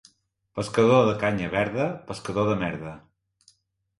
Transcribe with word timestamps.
Pescador 0.59 1.01
de 1.07 1.11
canya 1.23 1.51
verda, 1.51 1.85
pescador 2.11 2.49
de 2.53 2.55
merda. 2.65 2.95